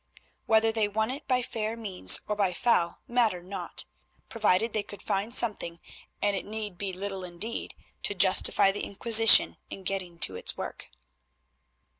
Whether 0.47 0.71
they 0.71 0.87
won 0.87 1.11
it 1.11 1.27
by 1.27 1.43
fair 1.43 1.77
means 1.77 2.21
or 2.27 2.35
by 2.35 2.53
foul 2.53 3.01
mattered 3.07 3.45
not, 3.45 3.85
provided 4.29 4.73
they 4.73 4.81
could 4.81 5.03
find 5.03 5.31
something, 5.31 5.79
and 6.23 6.35
it 6.35 6.43
need 6.43 6.75
be 6.75 6.91
little 6.91 7.23
indeed, 7.23 7.75
to 8.01 8.15
justify 8.15 8.71
the 8.71 8.83
Inquisition 8.83 9.57
in 9.69 9.83
getting 9.83 10.17
to 10.21 10.35
its 10.35 10.57
work. 10.57 10.89